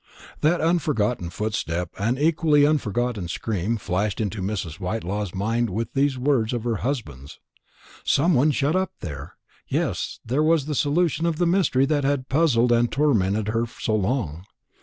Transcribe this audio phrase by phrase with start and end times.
[0.39, 4.79] That unforgotten footstep and equally unforgotten scream flashed into Mrs.
[4.79, 7.39] Whitelaw's mind with these words of her husband's.
[8.03, 9.35] Some one shut up there;
[9.67, 13.93] yes, that was the solution of the mystery that had puzzled and tormented her so
[13.95, 14.45] long.